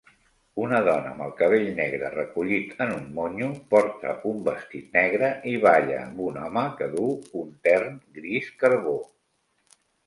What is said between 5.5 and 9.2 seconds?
i balla amb un home que du un tern gris carbó.